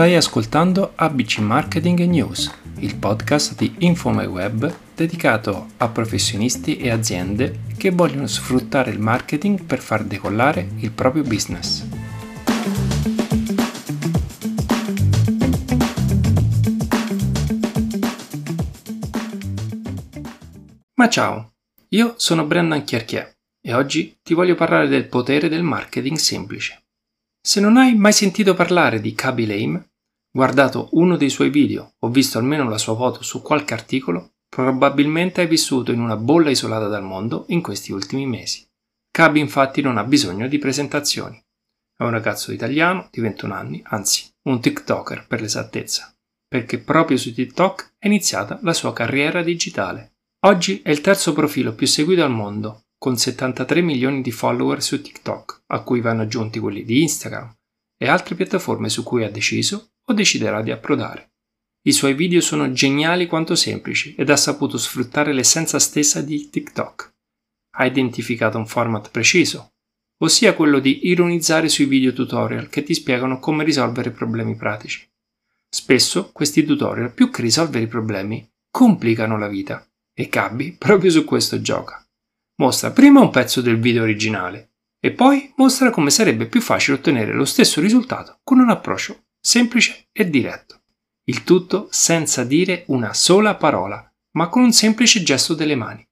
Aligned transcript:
Stai 0.00 0.14
ascoltando 0.14 0.92
ABC 0.94 1.40
Marketing 1.40 1.98
News, 2.04 2.50
il 2.78 2.96
podcast 2.96 3.54
di 3.56 3.74
InfoMyWeb 3.80 4.74
dedicato 4.94 5.66
a 5.76 5.88
professionisti 5.88 6.78
e 6.78 6.90
aziende 6.90 7.64
che 7.76 7.90
vogliono 7.90 8.26
sfruttare 8.26 8.90
il 8.90 8.98
marketing 8.98 9.62
per 9.62 9.80
far 9.80 10.04
decollare 10.04 10.68
il 10.76 10.90
proprio 10.90 11.22
business. 11.22 11.86
Ma 20.94 21.08
ciao, 21.08 21.52
io 21.88 22.14
sono 22.16 22.46
Brendan 22.46 22.84
Chiarchier 22.84 23.39
e 23.62 23.74
oggi 23.74 24.18
ti 24.22 24.34
voglio 24.34 24.54
parlare 24.54 24.88
del 24.88 25.06
potere 25.06 25.48
del 25.48 25.62
marketing 25.62 26.16
semplice. 26.16 26.84
Se 27.40 27.60
non 27.60 27.76
hai 27.76 27.94
mai 27.94 28.12
sentito 28.12 28.54
parlare 28.54 29.00
di 29.00 29.14
Kaby 29.14 29.46
Lame, 29.46 29.90
guardato 30.32 30.88
uno 30.92 31.16
dei 31.16 31.30
suoi 31.30 31.50
video 31.50 31.94
o 32.00 32.08
visto 32.08 32.38
almeno 32.38 32.68
la 32.68 32.78
sua 32.78 32.94
foto 32.94 33.22
su 33.22 33.42
qualche 33.42 33.74
articolo, 33.74 34.32
probabilmente 34.48 35.40
hai 35.40 35.46
vissuto 35.46 35.92
in 35.92 36.00
una 36.00 36.16
bolla 36.16 36.50
isolata 36.50 36.86
dal 36.86 37.02
mondo 37.02 37.44
in 37.48 37.62
questi 37.62 37.92
ultimi 37.92 38.26
mesi. 38.26 38.66
Kaby 39.10 39.40
infatti 39.40 39.80
non 39.80 39.98
ha 39.98 40.04
bisogno 40.04 40.48
di 40.48 40.58
presentazioni. 40.58 41.42
È 41.96 42.02
un 42.02 42.10
ragazzo 42.10 42.52
italiano 42.52 43.08
di 43.10 43.20
21 43.20 43.54
anni, 43.54 43.82
anzi 43.86 44.28
un 44.48 44.60
TikToker 44.60 45.26
per 45.26 45.40
l'esattezza, 45.40 46.14
perché 46.48 46.78
proprio 46.78 47.16
su 47.16 47.32
TikTok 47.34 47.94
è 47.98 48.06
iniziata 48.06 48.58
la 48.62 48.72
sua 48.72 48.92
carriera 48.92 49.42
digitale. 49.42 50.12
Oggi 50.46 50.80
è 50.82 50.90
il 50.90 51.00
terzo 51.00 51.32
profilo 51.32 51.74
più 51.74 51.86
seguito 51.86 52.24
al 52.24 52.30
mondo, 52.30 52.84
con 53.00 53.16
73 53.16 53.80
milioni 53.80 54.20
di 54.20 54.30
follower 54.30 54.82
su 54.82 55.00
TikTok, 55.00 55.62
a 55.68 55.82
cui 55.82 56.02
vanno 56.02 56.20
aggiunti 56.20 56.58
quelli 56.58 56.84
di 56.84 57.00
Instagram 57.00 57.50
e 57.96 58.06
altre 58.06 58.34
piattaforme 58.34 58.90
su 58.90 59.02
cui 59.02 59.24
ha 59.24 59.30
deciso 59.30 59.92
o 60.04 60.12
deciderà 60.12 60.60
di 60.60 60.70
approdare. 60.70 61.32
I 61.86 61.92
suoi 61.92 62.12
video 62.12 62.42
sono 62.42 62.72
geniali 62.72 63.26
quanto 63.26 63.54
semplici 63.54 64.14
ed 64.18 64.28
ha 64.28 64.36
saputo 64.36 64.76
sfruttare 64.76 65.32
l'essenza 65.32 65.78
stessa 65.78 66.20
di 66.20 66.50
TikTok. 66.50 67.14
Ha 67.78 67.86
identificato 67.86 68.58
un 68.58 68.66
format 68.66 69.10
preciso, 69.10 69.72
ossia 70.18 70.52
quello 70.52 70.78
di 70.78 71.06
ironizzare 71.08 71.70
sui 71.70 71.86
video 71.86 72.12
tutorial 72.12 72.68
che 72.68 72.82
ti 72.82 72.92
spiegano 72.92 73.38
come 73.38 73.64
risolvere 73.64 74.10
problemi 74.10 74.56
pratici. 74.56 75.10
Spesso 75.70 76.32
questi 76.32 76.64
tutorial, 76.64 77.14
più 77.14 77.30
che 77.30 77.40
risolvere 77.40 77.84
i 77.84 77.88
problemi, 77.88 78.46
complicano 78.70 79.38
la 79.38 79.48
vita 79.48 79.88
e 80.12 80.28
Cabby 80.28 80.76
proprio 80.76 81.10
su 81.10 81.24
questo 81.24 81.62
gioca. 81.62 82.04
Mostra 82.60 82.90
prima 82.90 83.20
un 83.20 83.30
pezzo 83.30 83.62
del 83.62 83.80
video 83.80 84.02
originale 84.02 84.72
e 85.00 85.12
poi 85.12 85.50
mostra 85.56 85.88
come 85.88 86.10
sarebbe 86.10 86.44
più 86.44 86.60
facile 86.60 86.98
ottenere 86.98 87.32
lo 87.32 87.46
stesso 87.46 87.80
risultato 87.80 88.40
con 88.44 88.58
un 88.58 88.68
approccio 88.68 89.28
semplice 89.40 90.08
e 90.12 90.28
diretto. 90.28 90.82
Il 91.24 91.42
tutto 91.44 91.88
senza 91.90 92.44
dire 92.44 92.84
una 92.88 93.14
sola 93.14 93.54
parola, 93.54 94.06
ma 94.32 94.50
con 94.50 94.60
un 94.60 94.72
semplice 94.72 95.22
gesto 95.22 95.54
delle 95.54 95.74
mani. 95.74 96.06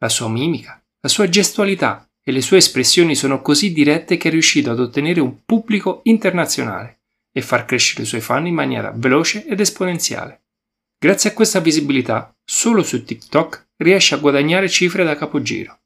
La 0.00 0.10
sua 0.10 0.28
mimica, 0.28 0.78
la 1.00 1.08
sua 1.08 1.30
gestualità 1.30 2.06
e 2.22 2.30
le 2.30 2.42
sue 2.42 2.58
espressioni 2.58 3.14
sono 3.14 3.40
così 3.40 3.72
dirette 3.72 4.18
che 4.18 4.28
è 4.28 4.30
riuscito 4.30 4.70
ad 4.70 4.80
ottenere 4.80 5.20
un 5.20 5.46
pubblico 5.46 6.02
internazionale 6.02 7.04
e 7.32 7.40
far 7.40 7.64
crescere 7.64 8.02
i 8.02 8.06
suoi 8.06 8.20
fan 8.20 8.46
in 8.46 8.54
maniera 8.54 8.92
veloce 8.94 9.46
ed 9.46 9.60
esponenziale. 9.60 10.42
Grazie 10.98 11.30
a 11.30 11.32
questa 11.32 11.60
visibilità, 11.60 12.36
solo 12.44 12.82
su 12.82 13.02
TikTok 13.02 13.68
riesce 13.76 14.14
a 14.14 14.18
guadagnare 14.18 14.68
cifre 14.68 15.02
da 15.02 15.16
capogiro. 15.16 15.78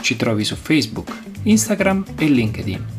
Ci 0.00 0.16
trovi 0.16 0.44
su 0.44 0.56
Facebook, 0.56 1.14
Instagram 1.42 2.04
e 2.16 2.24
LinkedIn. 2.26 2.94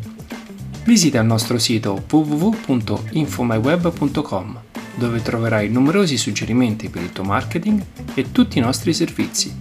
Visita 0.84 1.20
il 1.20 1.26
nostro 1.26 1.58
sito 1.58 2.06
www.infomyweb.com 2.10 4.60
dove 4.96 5.22
troverai 5.22 5.70
numerosi 5.70 6.18
suggerimenti 6.18 6.90
per 6.90 7.04
il 7.04 7.12
tuo 7.12 7.24
marketing 7.24 7.84
e 8.16 8.32
tutti 8.32 8.58
i 8.58 8.62
nostri 8.62 8.94
servizi 8.94 9.54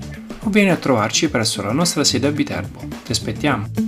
o 0.47 0.51
vieni 0.51 0.71
a 0.71 0.77
trovarci 0.77 1.29
presso 1.29 1.63
la 1.63 1.73
nostra 1.73 2.05
sede 2.05 2.29
a 2.29 2.31
Viterbo. 2.31 2.81
Ti 3.05 3.13
aspettiamo! 3.13 3.86